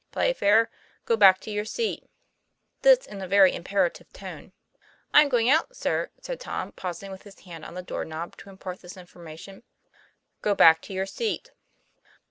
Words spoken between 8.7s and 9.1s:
this